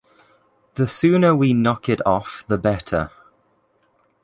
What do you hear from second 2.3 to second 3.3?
the better.